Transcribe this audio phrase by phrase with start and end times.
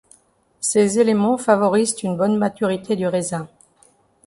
[0.61, 3.47] Ces éléments favorisent une bonne maturité du raisin.